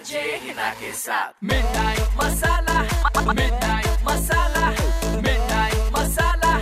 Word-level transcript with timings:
RJ 0.00 0.20
Hina 0.42 0.68
के 0.80 0.90
साथ 0.96 1.32
midnight 1.44 2.00
masala 2.18 2.82
midnight 3.32 4.04
masala 4.04 4.68
midnight 5.16 5.90
masala 5.96 6.52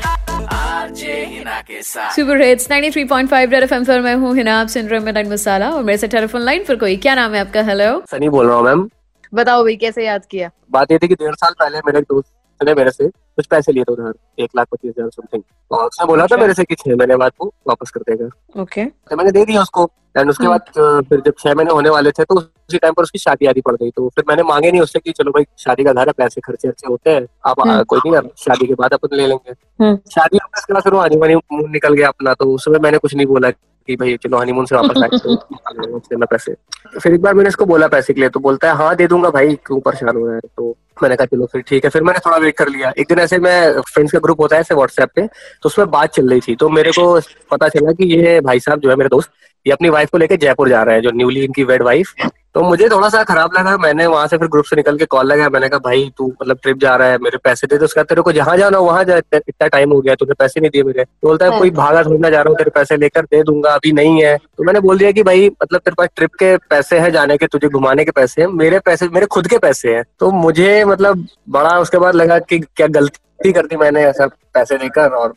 RJ 0.55 1.15
Hina 1.25 1.61
के 1.69 1.83
साथ 1.83 2.15
सुपर 2.15 2.43
हिट्स 2.43 2.67
93.5 2.71 3.53
रेड 3.53 3.63
एफएम 3.63 3.85
पर 3.85 4.01
मैं 4.01 4.15
हूँ 4.23 4.35
हिना 4.37 4.59
आप 4.61 4.69
सुन 4.75 4.87
रहे 4.87 4.99
हैं 4.99 5.05
मिडनाइट 5.05 5.29
मसाला 5.33 5.71
और 5.75 5.83
मेरे 5.85 5.99
से 5.99 6.09
टेलीफोन 6.09 6.43
लाइन 6.43 6.65
पर 6.69 6.77
कोई। 6.77 6.97
क्या 6.97 7.15
नाम 7.15 7.35
है 7.35 7.41
आपका? 7.41 7.63
हेलो 7.63 8.03
सनी 8.11 8.29
बोल 8.29 8.47
रहा 8.47 8.57
हूँ 8.57 8.65
मैम 8.65 8.89
बताओ 9.33 9.63
भाई 9.65 9.77
कैसे 9.77 10.07
याद 10.07 10.25
किया? 10.31 10.51
बात 10.71 10.93
ये 10.93 10.99
थी 10.99 11.09
कि 11.09 11.15
डेढ़ 11.15 11.35
साल 11.35 11.55
पहले 11.61 11.79
मेरे 11.87 12.01
दोस्त 12.03 12.33
ने 12.61 12.75
मेरे 12.75 12.91
से 12.91 13.07
कुछ 13.09 13.47
पैसे 13.47 13.73
लिए 13.73 13.85
थे 13.85 13.93
उधर 13.93 14.43
एक 14.43 14.51
लाख 14.57 14.67
पच्चीस 14.73 14.95
हज़ार 14.99 15.11
समथिंग 15.11 15.43
और 15.71 15.87
उसने 15.87 16.07
बोला 16.07 16.23
था 16.23 16.25
अच्छा। 16.25 16.37
मेरे 16.37 16.55
से 16.55 16.65
कि 16.65 16.75
छह 16.75 16.97
महीने 16.97 17.17
बाद 17.17 17.33
वो 17.41 17.53
वापस 17.69 17.91
कर 17.91 18.01
देगा। 18.09 18.29
ओके 18.63 18.85
तो 18.85 19.17
मैंने 19.17 19.31
दे 19.33 19.45
दिया 19.45 19.63
उसको। 19.63 19.85
एंड 20.19 20.31
उसके 20.31 20.47
हम्म। 20.47 20.57
बाद 20.57 21.05
फिर 21.09 21.21
जब 21.27 21.35
छह 21.39 21.55
महीने 21.55 21.73
होने 21.73 21.91
वाले 21.91 22.11
थे 22.11 22.25
तो 22.25 22.35
उसी 22.35 22.79
टाइम 22.79 22.95
पर 22.95 23.03
उसकी 23.03 23.19
शादी 23.19 23.47
आदि 23.47 23.61
पड़ 23.61 23.75
गई। 23.75 23.91
तो 23.91 24.09
फिर 24.09 24.25
मैंने 24.29 24.43
मांगे 24.43 24.71
नहीं 24.71 24.81
उससे 24.81 24.99
कि 24.99 25.13
चलो 25.13 25.31
भाई 25.31 25.45
शादी 25.59 25.85
का 25.85 25.93
घर 25.93 26.09
है 26.09 26.13
पैसे 26.19 26.41
खर्चे 26.41 26.69
अच्छे 26.69 26.87
होते 26.89 27.11
हैं 27.11 27.27
आप 27.47 27.61
आ, 27.61 27.65
हम्म। 27.65 27.83
कोई 27.85 28.01
नहीं 28.07 28.29
शादी 28.39 28.67
के 28.67 28.75
बाद 28.75 28.95
अपन 28.95 29.17
ले 29.17 29.27
लेंगे। 29.27 29.55
हम्म। 29.81 29.97
शादी 30.15 30.39
उसके 30.57 30.73
बाद 30.73 30.83
फिर 30.83 30.93
वो 30.93 31.01
हनीमून 31.01 31.71
निकल 31.71 31.95
गया 31.95 32.09
अपना 32.09 32.35
तो 32.35 32.53
उस 32.55 32.65
समय 32.65 32.79
मैंने 32.83 32.99
कुछ 32.99 33.15
नहीं 33.15 33.27
बोला 33.27 33.51
कि 33.51 33.97
भाई 33.97 34.17
चलो 34.23 34.39
हनीमून 34.39 34.67
से 34.67 34.77
वापस 34.77 35.03
आए 35.03 35.19
तो 35.19 36.17
मैं 36.19 36.27
पैसे। 36.31 36.55
फिर 37.01 37.15
एक 37.15 37.21
बार 37.23 37.35
मैंने 37.35 37.49
इसको 37.49 37.65
बोला 37.67 37.87
पैसे 37.89 38.13
के 38.13 38.21
लिए 38.21 38.29
तो 38.31 38.41
बोलता 38.41 38.69
है 38.69 38.77
हाँ 38.77 38.95
दे 38.97 39.07
दूँगा 39.09 39.31
भाई 39.31 39.55
क्यों 39.67 39.79
परेशान 39.81 40.17
हो 40.17 40.27
रहा 40.27 40.35
है? 40.35 40.41
तो 40.57 40.77
मैंने 41.03 41.17
कहा 41.17 41.27
चलो 41.27 41.47
फिर 41.53 41.61
ठीक 41.69 41.85
है। 41.85 41.91
फिर 41.91 42.03
मैंने 42.03 42.19
थोड़ा 42.27 42.37
वेट 42.37 42.57
कर 42.57 42.69
लिया। 42.69 42.93
एक 42.99 43.07
दिन 43.09 43.19
ऐसे 43.19 43.39
मैं 43.39 43.81
फ्रेंड्स 43.89 44.13
का 44.13 44.19
ग्रुप 44.19 44.41
होता 44.41 44.57
है 44.57 44.61
ऐसे 44.61 44.75
व्हाट्सएप 44.75 45.11
पे 45.17 45.27
तो 45.27 45.67
उसमें 45.67 45.91
बात 45.91 46.13
चल 46.15 46.29
रही 46.31 46.41
थी। 46.49 46.55
तो 46.57 46.69
मेरे 46.69 46.91
को 46.93 47.21
पता 47.51 47.69
चला 47.69 47.93
कि 47.93 48.15
ये 48.15 48.41
भाई 48.41 48.61
साहब 48.61 48.81
जो 48.81 48.91
है 48.91 48.97
मेरे 48.97 49.09
दोस्त 49.09 49.31
ये 49.67 49.73
अपनी 49.73 49.89
वाइफ 49.89 50.11
को 50.11 50.19
लेकर 50.19 50.37
जयपुर 50.37 50.69
जा 50.69 50.83
रहे 50.83 50.95
हैं 50.95 51.03
जो 51.03 51.11
न्यूली 51.15 51.45
इनकी 51.45 51.65
वेड 51.65 51.83
वाइफ 51.83 52.15
तो 52.55 52.63
मुझे 52.63 52.89
थोड़ा 52.89 53.09
सा 53.09 53.23
खराब 53.25 53.51
लगा 53.55 53.77
मैंने 53.79 54.07
वहाँ 54.07 54.27
से 54.27 54.37
फिर 54.39 54.49
ग्रुप 54.49 54.65
से 54.65 54.77
निकल 54.77 54.97
के 54.99 55.05
कॉल 55.05 55.27
लगाया 55.27 55.49
मैंने 55.49 55.69
कहा 55.69 55.79
भाई 55.79 56.11
तू 56.19 56.27
मतलब 56.43 56.59
ट्रिप 56.63 56.79
जा 56.79 56.95
रहा 56.97 57.09
है 57.09 57.19
मेरे 57.23 57.39
पैसे 57.45 57.67
दे 57.67 57.79
दे 57.79 57.85
उसका 57.85 58.03
तेरे 58.03 58.23
को 58.23 58.33
जहाँ 58.33 58.57
जाना 58.57 58.79
हो 58.79 58.85
वहाँ 58.85 59.05
जा 59.05 59.17
इतना 59.17 59.41
इतना 59.49 59.69
टाइम 59.69 59.93
हो 59.93 60.01
गया 60.01 60.15
तूने 60.15 60.35
पैसे 60.39 60.61
नहीं 60.61 60.71
दिए 60.71 60.83
मेरे। 60.83 61.05
तो 61.05 61.29
बोलता 61.29 61.47
है 61.47 61.59
कोई 61.59 61.71
भागा 61.71 62.03
थोड़ी 62.05 62.19
ना 62.19 62.31
जा 62.31 62.41
रहा 62.43 62.51
हूँ 62.51 62.57
तेरे 62.59 62.71
पैसे 62.75 62.97
लेकर 62.97 63.25
दे 63.25 63.43
दूँगा 63.43 63.75
अभी 63.75 63.93
नहीं 63.93 64.23
है। 64.23 64.37
तो 64.37 64.65
मैंने 64.65 64.81
बोल 64.81 64.99
दिया 64.99 65.11
कि 65.13 65.23
भाई 65.23 65.47
मतलब 65.63 65.81
तेरे 65.81 65.95
पास 65.99 66.09
ट्रिप 66.17 66.35
के 66.35 66.57
पैसे 66.71 66.99
है 66.99 67.11
जाने 67.11 67.37
के 67.37 67.47
तुझे 67.47 67.69
घुमाने 67.69 68.05
के 68.05 68.11
पैसे 68.11 68.43
है 68.43 68.49
मेरे 68.55 68.79
पैसे 68.79 69.09
मेरे 69.09 69.27
खुद 69.27 69.49
के 69.49 69.59
पैसे 69.59 69.95
है। 69.97 70.03
तो 70.21 70.31
मुझे 70.33 70.85
मतलब 70.85 71.27
बड़ा 71.51 71.79
उसके 71.81 71.99
बाद 71.99 72.15
लगा 72.15 72.39
कि 72.41 72.59
क्या 72.59 72.87
गलती 72.99 73.53
कर 73.53 73.67
दी 73.67 73.77
मैंने 73.77 74.05
ऐसा 74.07 74.27
पैसे 74.55 74.79
देकर 74.79 75.15
और 75.15 75.35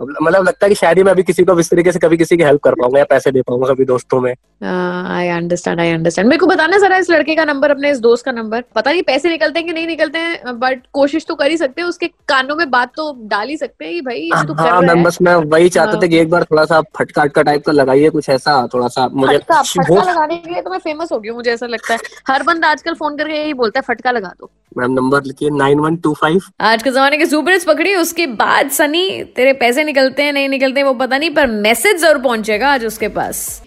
मतलब 0.00 0.42
लगता 0.42 0.66
है 0.66 0.68
कि 0.68 0.74
शायद 0.74 0.98
ही 0.98 1.02
मैं 1.04 1.12
अभी 1.12 1.22
किसी 1.22 1.44
को 1.44 1.58
इस 1.60 1.70
तरीके 1.70 1.92
से 1.92 1.98
कभी 1.98 2.16
किसी 2.16 2.36
की 2.36 2.42
हेल्प 2.42 2.60
कर 2.62 2.74
पाऊँगा 2.74 2.98
या 2.98 3.04
पैसे 3.04 3.30
दे 3.30 3.42
पाऊँगा 3.42 3.68
कभी 3.68 3.84
दोस्तों 3.84 4.20
में। 4.20 4.32
आई 4.32 5.28
अंडरस्टैंड 5.28 5.80
आई 5.80 5.90
अंडरस्टैंड 5.90 6.28
मेरे 6.28 6.38
को 6.38 6.46
बताना 6.46 6.78
जरा 6.78 6.96
इस 6.96 7.10
लड़के 7.10 7.34
का 7.34 7.44
नंबर 7.44 7.70
अपने 7.70 7.90
इस 7.90 8.00
दोस्त 8.00 8.24
का 8.24 8.32
नंबर 8.32 8.64
पता 8.74 8.90
नहीं 8.90 9.02
पैसे 9.02 9.28
निकलते 9.28 9.58
हैं 9.58 9.66
कि 9.66 9.74
नहीं 9.74 9.86
निकलते 9.86 10.18
हैं 10.18 10.58
बट 10.58 10.82
कोशिश 10.92 11.26
तो 11.28 11.34
कर 11.34 11.50
ही 11.50 11.56
सकते 11.56 11.80
हैं 11.80 11.88
उसके 11.88 12.06
कानों 12.28 12.56
में 12.56 12.70
बात 12.70 12.92
तो 12.96 13.12
डाल 13.28 13.48
ही 13.48 13.56
सकते 13.56 13.84
हैं 13.84 13.94
कि 13.94 14.00
भाई 14.00 14.20
ये 14.20 14.46
तू 14.46 14.54
हाँ 14.54 14.80
मैम 14.80 15.04
बस 15.04 15.18
मैं 15.22 15.34
वही 15.34 15.68
चाहता 15.68 16.00
था 16.02 16.06
कि 16.06 16.18
एक 16.18 16.30
बार 16.30 16.44
थोड़ा 16.44 16.64
सा 16.64 16.80
फटका 16.98 17.22
अटका 17.22 17.42
टाइप 17.42 17.64
का 17.66 17.72
लगाइए 17.72 18.10
कुछ 18.10 18.28
ऐसा 18.28 18.66
थोड़ा 18.74 18.88
सा 18.88 19.08
मुझे 19.08 19.38
फटका 19.38 20.02
लगाने 20.02 20.36
के 20.36 20.50
लिए 20.50 20.62
तो 20.62 20.70
मैं 20.70 20.78
फ़ेमस 20.78 21.12
हो 21.12 21.18
गई 21.20 21.28
हूँ 21.28 21.36
मुझे 21.36 21.50
ऐसा 21.50 21.66
लगता 21.66 21.94
है। 21.94 22.00
हर 22.28 22.42
बंदा 22.42 22.68
आजकल 22.68 22.94
फ़ोन 22.94 23.16
करके 23.16 23.34
यही 23.34 23.54
बोलता 23.54 23.80
है 23.80 23.82
फटका 23.88 24.10
लगा 24.10 24.32
दो। 24.40 24.50
मैम 24.78 24.92
नंबर 24.92 25.24
लिखिए 25.24 25.50
नाइन 25.50 25.78
वन 25.78 25.96
टू 25.96 26.12
फाइव। 26.14 26.42
आज 26.60 26.82
के 26.82 26.90
जमाने 26.90 27.16
के 27.18 27.26
सुपर 27.26 27.52
हिट्स 27.52 27.64
पकड़ी 27.64 27.94
उसके 27.94 28.26
बाद 28.36 28.68
सनी 28.70 29.22
तेरे 29.36 29.52
पैसे 29.52 29.84
निकलते 29.84 30.22
हैं 30.22 30.32
नहीं 30.32 30.48
निकलते 30.48 30.80
हैं 30.80 30.86
वो 30.86 30.92
पता 30.94 31.18
नहीं 31.18 31.30
पर 31.30 31.46
मैसेज 31.46 31.96
ज़रूर 31.96 32.18
पहुंचेगा 32.22 32.68
आज 32.68 32.84
उसके 32.86 33.08
पास। 33.10 33.62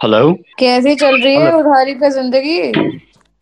हेलो 0.00 0.32
कैसी 0.58 0.94
चल 0.94 1.20
रही 1.22 1.34
है 1.34 1.52
उधारी 1.56 1.94
पे 1.94 2.10
ज़िंदगी? 2.10 2.72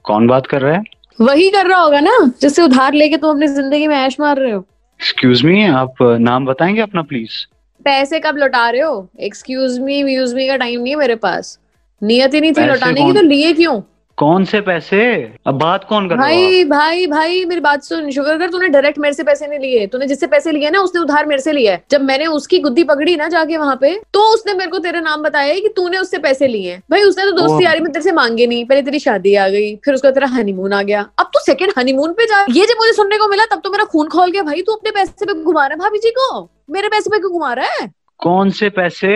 कौन 0.04 0.26
बात 0.28 0.46
कर 0.46 0.60
रहा 0.60 0.74
है? 0.74 0.82
वही 1.20 1.48
कर 1.50 1.66
रहा 1.66 1.78
होगा 1.80 2.00
ना 2.00 2.18
जिससे 2.40 2.62
उधार 2.62 2.94
लेके 2.94 3.16
तुम 3.16 3.30
अपनी 3.30 3.46
ज़िंदगी 3.48 3.86
में 3.86 3.96
ऐश 3.96 4.16
मार 4.20 4.38
रहे 4.38 4.50
हो। 4.52 4.64
एक्सक्यूज 5.00 5.44
मी 5.44 5.64
आप 5.66 6.02
नाम 6.20 6.46
बताएँगे 6.46 6.80
अपना 6.80 7.02
प्लीज़ 7.02 7.44
पैसे 7.86 8.20
कब 8.20 8.36
लौटा 8.36 8.68
रहे 8.70 8.80
हो? 8.80 9.08
एक्सक्यूज 9.20 9.78
मी 9.80 10.02
व्यूज़ 10.02 10.34
मी 10.34 10.46
का 10.48 10.56
टाइम 10.56 10.80
नहीं 10.80 10.92
है 10.92 10.98
मेरे 10.98 11.14
पास। 11.16 11.58
नियत 12.02 12.34
ही 12.34 12.40
नहीं 12.40 12.52
थी 12.52 12.66
लौटाने 12.66 13.04
की 13.04 13.12
तो 13.12 13.20
लिए 13.22 13.52
क्यों? 13.52 13.80
कौन 14.18 14.44
से 14.44 14.60
पैसे? 14.60 14.98
अब 15.46 15.54
बात 15.58 15.84
कौन 15.84 16.08
कर 16.08 16.16
रहा 16.16 16.26
है 16.26 16.34
भाई 16.34 16.64
भाई 16.64 17.06
भाई 17.06 17.44
मेरी 17.44 17.60
बात 17.60 17.82
सुन 17.82 18.10
शुगर 18.10 18.38
कर 18.38 18.50
तूने 18.50 18.68
डायरेक्ट 18.68 18.98
मेरे 18.98 19.14
से 19.14 19.22
पैसे 19.24 19.46
नहीं 19.46 19.58
लिए 19.58 19.86
तूने 19.86 20.06
जिससे 20.06 20.26
पैसे 20.26 20.52
लिए 20.52 20.70
ना 20.70 20.80
उसने 20.80 21.00
उधार 21.00 21.26
मेरे 21.26 21.42
से 21.42 21.52
लिया 21.52 21.72
है। 21.72 21.82
जब 21.90 22.02
मैंने 22.02 22.26
उसकी 22.28 22.58
गुद्दी 22.58 22.84
पकड़ी 22.84 23.16
ना 23.16 23.28
जाके 23.28 23.56
वहाँ 23.56 23.76
पे 23.76 23.94
तो 24.14 24.22
उसने 24.34 24.54
मेरे 24.54 24.70
को 24.70 24.78
तेरा 24.78 25.00
नाम 25.00 25.22
बताया 25.22 25.54
कि 25.54 25.68
तूने 25.76 25.98
उससे 25.98 26.18
पैसे 26.18 26.46
लिए 26.46 26.72
हैं। 26.72 26.82
भाई 26.90 27.02
उसने 27.02 27.24
तो 27.24 27.32
दोस्ती 27.32 27.64
यारी 27.64 27.80
में 27.80 27.90
तेरे 27.92 28.02
से 28.02 28.12
मांगे 28.12 28.46
नहीं। 28.46 28.64
पहले 28.64 28.82
तेरी 28.82 28.98
शादी 28.98 29.34
आ 29.34 29.48
गई 29.48 29.74
फिर 29.84 29.94
उसका 29.94 30.10
तेरा 30.10 30.26
हनीमून 30.28 30.72
आ 30.72 30.82
गया। 30.82 31.06
अब 31.18 31.26
तू 31.26 31.40
सेकंड 31.40 31.72
हनीमून 31.78 32.12
पे 32.12 32.26
जा 32.26 32.44
ये 32.50 32.66
जब 32.66 32.80
मुझे 32.80 32.92
सुनने 32.92 33.18
को 33.18 33.28
मिला 33.28 33.44
तब 33.46 33.60
तो 33.64 33.70
मेरा 33.70 33.84
खून 33.86 34.08
खोल 34.08 34.30
गया। 34.30 34.42
भाई 34.42 34.62
तू 34.62 34.72
अपने 34.72 34.90
पैसे 34.90 35.26
पे 35.26 35.34
घुमा 35.34 35.66
रहा 35.66 35.72
है 35.72 35.80
भाभी 35.80 35.98
जी 35.98 36.10
को? 36.10 36.48
मेरे 36.70 36.88
पैसे 36.88 37.10
पे 37.10 37.18
क्यों 37.18 37.32
घुमा 37.32 37.52
रहा 37.52 37.80
है? 37.80 37.90
कौन 38.20 38.50
से 38.52 38.70
पैसे? 38.70 39.10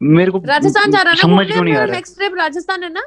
मेरे 0.00 0.30
को 0.30 0.38
राजस्थान 0.46 0.90
जा 0.90 1.02
रहा 1.02 1.12
है 1.12 1.36
ना 1.46 1.74
रहा 1.74 1.84
नेक्स्ट 1.86 2.16
ट्रिप 2.16 2.34
राजस्थान 2.38 2.82
है 2.82 2.92
ना? 2.92 3.02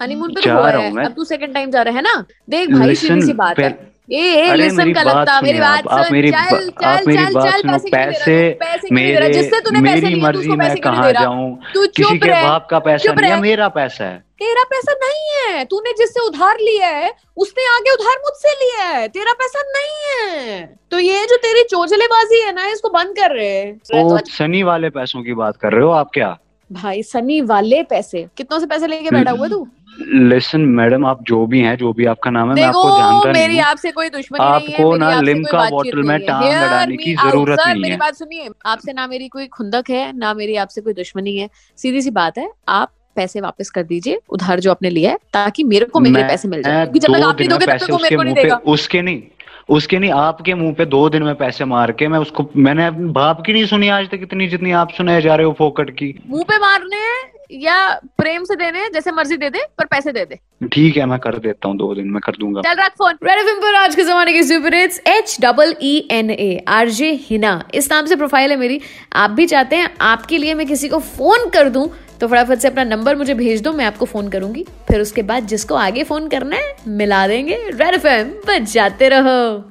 हनीमून 0.00 0.34
पे 0.34 0.40
जा 0.40 0.52
तो 0.52 0.58
हुआ 0.58 0.70
रहा 0.70 0.86
हूँ। 0.86 1.04
अब 1.04 1.12
तू 1.12 1.24
सेकंड 1.24 1.54
टाइम 1.54 1.70
जा 1.70 1.82
रहा 1.82 1.94
है 1.94 2.02
ना? 2.02 2.24
देख 2.50 2.70
भाई 2.70 2.94
सीधी 2.96 3.22
सी 3.22 3.32
बात 3.34 3.58
है। 3.58 3.94
ए 4.08 4.24
ए 4.40 4.54
लिसन 4.56 4.92
का 4.94 5.02
लगता 5.02 5.40
मेरी 5.40 5.60
बात 5.60 5.84
सुन। 5.84 6.12
मेरी 6.12 6.30
चल 6.30 6.68
चल 6.70 6.84
आप 6.84 7.06
मेरी 7.06 7.24
चल 7.24 7.62
चल 7.62 7.88
पैसे 7.90 8.90
मेरे 8.94 9.28
जिससे 9.30 9.60
तूने 9.60 9.80
पैसे 9.80 9.94
मेरी 9.94 10.06
लिए 10.06 10.22
मर्ज़ी 10.22 10.56
मैं 10.56 10.76
कहाँ 10.80 11.12
जाऊँ? 11.12 11.58
तू 11.74 11.86
चुप 11.88 12.24
रह 12.24 12.42
बाप 12.42 12.66
का 12.70 12.78
पैसा 12.78 13.12
नहीं 13.12 13.30
है 13.30 13.40
मेरा 13.40 13.68
पैसा 13.70 14.04
है। 14.04 14.24
तेरा 14.38 14.62
पैसा 14.70 14.92
नहीं 14.94 15.24
है। 15.36 15.64
तूने 15.64 15.92
जिससे 15.98 16.26
उधार 16.26 16.58
लिया 16.60 16.88
है 16.88 17.12
उसने 17.36 17.64
आगे 17.68 17.92
उधार 17.92 18.16
मुझसे 18.24 18.52
लिया 18.54 18.88
है। 18.88 19.06
तेरा 19.08 19.32
पैसा 19.32 19.62
नहीं 19.68 19.98
है। 20.08 20.64
तो 20.90 20.98
ये 20.98 21.24
जो 21.26 21.36
तेरी 21.38 21.62
चोचलेबाजी 21.70 22.40
है 22.40 22.54
ना 22.54 22.66
इसको 22.68 22.88
बंद 22.88 23.16
कर 23.16 23.34
रहे 23.36 23.48
हैं। 23.48 23.76
तो 23.78 24.18
सनी 24.28 24.62
वाले 24.62 24.90
पैसों 24.90 25.22
की 25.22 25.34
बात 25.34 25.56
कर 25.56 25.72
रहे 25.72 25.84
हो 25.84 25.90
आप 25.92 26.10
क्या? 26.14 26.36
भाई 26.70 27.02
सनी 27.04 27.40
वाले 27.48 27.82
पैसे। 27.82 28.26
कितनों 28.36 28.58
से 28.60 28.66
पैसे 28.66 28.86
लेके 28.86 29.10
बैठा 29.10 29.30
हुआ 29.30 29.48
तू? 29.48 29.66
लिसन 29.98 30.60
मैडम 30.78 31.04
आप 31.06 31.22
जो 31.22 31.44
भी 31.46 31.60
हैं 31.60 31.76
जो 31.76 31.92
भी 31.92 32.04
आपका 32.06 32.30
नाम 32.30 32.48
है 32.48 32.54
मैं 32.54 32.62
आपको 32.62 32.88
जानता 32.90 33.18
मेरी 33.18 33.32
नहीं 33.32 33.42
मेरी 33.42 33.58
आपसे 33.60 33.90
कोई 33.90 34.08
दुश्मनी 34.08 34.38
नहीं 34.40 34.66
है 34.66 34.74
आपको 34.74 34.96
ना 34.96 35.20
लिमका 35.20 35.68
बॉटल 35.70 36.02
में। 36.02 36.18
टांग 36.20 36.44
लगाने 36.44 36.96
की 36.96 37.14
ज़रूरत 37.14 37.58
नहीं 37.58 37.74
है। 37.74 37.80
मेरी 37.80 37.96
बात 37.96 38.14
सुनिए 38.14 38.48
आपसे 38.66 38.92
ना 38.92 39.06
मेरी 39.06 39.28
कोई 39.28 39.46
खुंदक 39.46 39.90
है 39.90 40.16
ना 40.18 40.34
मेरी 40.34 40.56
आपसे 40.56 40.80
कोई 40.80 40.92
दुश्मनी 40.92 41.36
है। 41.36 41.48
सीधी 41.78 42.02
सी 42.02 42.10
बात 42.12 42.38
है 42.38 42.50
आप 42.68 42.92
पैसे 43.16 43.40
वापस 43.40 43.70
कर 43.70 43.82
दीजिए 43.82 44.18
उधार 44.28 44.60
जो 44.60 44.70
आपने 44.70 44.90
लिया 44.90 45.10
है 45.10 45.18
ताकि 45.32 45.64
मेरे 45.64 45.86
को 45.86 46.00
मेरे 46.00 46.22
पैसे 46.24 46.48
मिल 46.48 46.62
जाए। 46.62 46.84
क्योंकि 46.84 46.98
जब 46.98 47.14
तक 47.14 47.22
आप 47.22 47.40
नहीं 47.40 47.48
दोगे 47.48 47.66
तब 47.66 47.76
तक 47.76 47.90
वो 47.90 47.98
मेरे 47.98 48.16
को 48.16 48.22
नहीं 48.22 48.34
देगा। 48.34 48.60
उसके 48.66 49.02
नहीं 49.02 49.22
उसके 49.68 49.98
नहीं 49.98 50.10
आपके 50.12 50.54
मुँह 50.54 50.72
पे 50.74 50.84
दो 50.86 51.08
दिन 51.08 51.22
में 51.22 51.34
पैसे 51.34 51.64
मार 51.64 51.92
के 51.92 52.08
मैं 52.08 52.18
उसको 52.18 52.48
मैंने 52.56 52.90
बाप 52.90 53.42
की 53.46 53.52
नहीं 53.52 53.66
सुनी 53.66 53.88
आज 53.88 54.10
तक 54.10 54.20
इतनी 54.22 54.46
जितनी 54.48 54.72
आप 54.72 54.92
सुनाए 54.92 55.22
जा 55.22 55.34
रहे 55.34 55.46
हो 55.46 55.52
फोकट 55.58 55.90
की। 55.90 56.14
मुँह 56.28 56.44
पे 56.44 56.58
मारने 56.58 57.04
या 57.52 57.78
प्रेम 58.18 58.44
से 58.44 58.54
देने 58.56 58.88
जैसे 58.94 59.10
मर्ज़ी 59.12 59.36
दे 59.36 59.50
दे 59.50 59.64
पर 59.78 59.84
पैसे 59.86 60.12
दे 60.12 60.24
दे। 60.24 60.38
ठीक 60.68 60.96
है 60.96 61.06
मैं 61.06 61.18
कर 61.18 61.38
देता 61.38 61.68
हूँ 61.68 61.76
दो 61.76 61.94
दिन 61.94 62.08
में 62.10 62.20
कर 62.20 62.36
दूँगा। 62.40 62.62
चल 62.62 62.80
रख 62.82 62.92
फ़ोन। 62.98 63.18
रेड 63.24 63.46
पर 63.62 63.74
आज 63.74 63.94
के 63.94 64.04
जमाने 64.04 64.32
की 64.32 64.42
super 64.42 64.74
hits 64.74 65.00
H 65.08 65.36
double 65.42 65.74
E 65.82 65.96
N 66.12 66.30
A 66.30 66.64
RJ 66.68 67.12
Hina 67.22 67.62
इस 67.74 67.90
नाम 67.92 68.06
से 68.06 68.16
प्रोफ़ाइल 68.16 68.50
है 68.50 68.56
मेरी। 68.56 68.80
आप 69.14 69.30
भी 69.30 69.46
चाहते 69.46 69.76
हैं 69.76 69.94
आपके 70.02 70.38
लिए 70.38 70.54
मैं 70.54 70.66
किसी 70.66 70.88
को 70.88 70.98
फ़ोन 70.98 71.48
कर 71.50 71.68
दूँ 71.68 71.88
तो 72.20 72.28
फटाफट 72.28 72.58
से 72.58 72.68
अपना 72.68 72.84
नंबर 72.84 73.16
मुझे 73.16 73.34
भेज 73.34 73.62
दो, 73.62 73.72
मैं 73.72 73.84
आपको 73.84 74.04
फ़ोन 74.04 74.28
करूँगी। 74.28 74.64
फिर 74.88 75.00
उसके 75.00 75.22
बाद 75.22 75.46
जिसको 75.46 75.74
आगे 75.74 76.04
फ़ोन 76.04 76.28
करना 76.28 76.56
है, 76.56 76.76
मिला 76.88 77.26
देंगे। 77.28 77.56
रेड 77.70 77.94
एफ़ 77.94 78.06
बच 78.48 78.72
जाते 78.72 79.08
रहो। 79.08 79.70